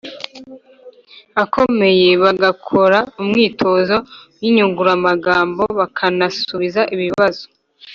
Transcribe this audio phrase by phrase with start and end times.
[1.43, 3.97] akomeye, bagakora umwitozo
[4.39, 7.43] w’inyunguramagambo bakanasubiza ibibazo